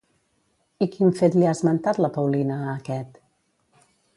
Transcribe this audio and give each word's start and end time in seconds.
I 0.85 0.87
quin 0.95 1.13
fet 1.19 1.37
li 1.39 1.45
ha 1.49 1.53
esmentat 1.57 2.01
la 2.05 2.11
Paulina 2.17 2.59
a 2.63 2.73
aquest? 2.77 3.25